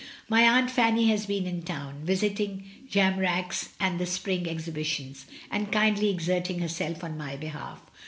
[0.27, 6.09] My Aunt Fanny has been in town, visiting Jamrach's and the spring exhibitions, and kindly
[6.09, 7.83] exerting herself on my behalf.